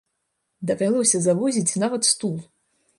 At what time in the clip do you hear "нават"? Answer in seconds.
1.85-2.11